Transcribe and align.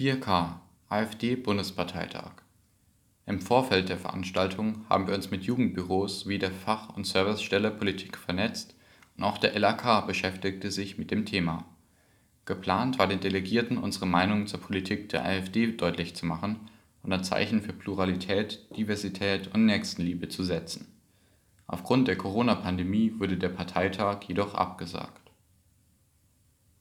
4K 0.00 0.60
AfD-Bundesparteitag 0.88 2.32
Im 3.26 3.38
Vorfeld 3.38 3.90
der 3.90 3.98
Veranstaltung 3.98 4.86
haben 4.88 5.06
wir 5.06 5.14
uns 5.14 5.30
mit 5.30 5.42
Jugendbüros 5.42 6.20
sowie 6.20 6.38
der 6.38 6.52
Fach- 6.52 6.88
und 6.96 7.06
Servicestelle 7.06 7.70
Politik 7.70 8.16
vernetzt 8.16 8.74
und 9.18 9.24
auch 9.24 9.36
der 9.36 9.58
LAK 9.58 10.06
beschäftigte 10.06 10.70
sich 10.70 10.96
mit 10.96 11.10
dem 11.10 11.26
Thema. 11.26 11.66
Geplant 12.46 12.98
war 12.98 13.08
den 13.08 13.20
Delegierten 13.20 13.76
unsere 13.76 14.06
Meinung 14.06 14.46
zur 14.46 14.60
Politik 14.60 15.10
der 15.10 15.22
AfD 15.22 15.66
deutlich 15.66 16.16
zu 16.16 16.24
machen 16.24 16.56
und 17.02 17.12
ein 17.12 17.22
Zeichen 17.22 17.60
für 17.60 17.74
Pluralität, 17.74 18.74
Diversität 18.74 19.52
und 19.52 19.66
Nächstenliebe 19.66 20.30
zu 20.30 20.44
setzen. 20.44 20.86
Aufgrund 21.66 22.08
der 22.08 22.16
Corona-Pandemie 22.16 23.12
wurde 23.18 23.36
der 23.36 23.50
Parteitag 23.50 24.20
jedoch 24.26 24.54
abgesagt 24.54 25.29